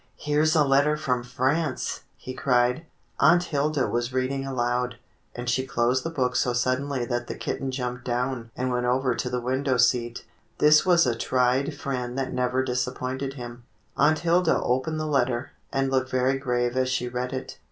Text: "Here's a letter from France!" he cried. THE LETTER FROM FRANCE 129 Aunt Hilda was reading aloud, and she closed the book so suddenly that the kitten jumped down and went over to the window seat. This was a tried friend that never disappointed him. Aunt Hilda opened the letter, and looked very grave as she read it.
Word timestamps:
"Here's 0.17 0.55
a 0.55 0.63
letter 0.65 0.97
from 0.97 1.23
France!" 1.23 2.01
he 2.17 2.33
cried. 2.33 2.87
THE 3.19 3.25
LETTER 3.27 3.39
FROM 3.39 3.39
FRANCE 3.39 3.53
129 3.53 3.69
Aunt 3.69 3.75
Hilda 3.75 3.87
was 3.87 4.13
reading 4.13 4.47
aloud, 4.47 4.95
and 5.35 5.47
she 5.47 5.67
closed 5.67 6.03
the 6.03 6.09
book 6.09 6.35
so 6.35 6.53
suddenly 6.53 7.05
that 7.05 7.27
the 7.27 7.35
kitten 7.35 7.69
jumped 7.69 8.03
down 8.03 8.49
and 8.57 8.71
went 8.71 8.87
over 8.87 9.13
to 9.13 9.29
the 9.29 9.39
window 9.39 9.77
seat. 9.77 10.25
This 10.57 10.83
was 10.87 11.05
a 11.05 11.13
tried 11.13 11.75
friend 11.75 12.17
that 12.17 12.33
never 12.33 12.63
disappointed 12.63 13.35
him. 13.35 13.61
Aunt 13.95 14.17
Hilda 14.17 14.59
opened 14.63 14.99
the 14.99 15.05
letter, 15.05 15.51
and 15.71 15.91
looked 15.91 16.09
very 16.09 16.39
grave 16.39 16.75
as 16.75 16.89
she 16.89 17.07
read 17.07 17.31
it. 17.31 17.59